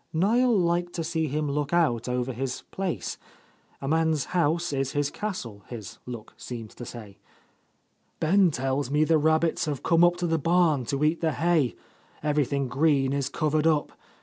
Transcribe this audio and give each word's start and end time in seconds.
Niel 0.13 0.57
liked 0.57 0.93
to 0.93 1.03
see 1.03 1.27
him 1.27 1.47
look 1.47 1.71
out 1.73 2.09
over 2.09 2.33
his 2.33 2.63
place. 2.71 3.19
A 3.79 3.87
man's 3.87 4.25
house 4.33 4.73
is 4.73 4.93
his 4.93 5.11
castle, 5.11 5.63
his 5.67 5.99
look 6.07 6.33
seemed 6.37 6.71
to 6.71 6.85
say. 6.87 7.19
"Ben 8.19 8.49
tells 8.49 8.89
me 8.89 9.03
the 9.03 9.19
rabbits 9.19 9.65
have 9.65 9.83
come 9.83 10.03
up 10.03 10.15
to 10.17 10.25
the 10.25 10.39
barn 10.39 10.85
to 10.85 11.03
eat 11.03 11.21
the 11.21 11.33
hay, 11.33 11.75
everything 12.23 12.67
green 12.67 13.13
is 13.13 13.29
covered 13.29 13.67
up. 13.67 13.91